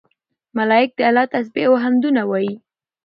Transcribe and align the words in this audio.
ملائک 0.57 0.89
د 0.97 0.99
الله 1.09 1.25
تسبيح 1.35 1.65
او 1.69 1.73
حمدونه 1.83 2.21
وايي 2.29 2.53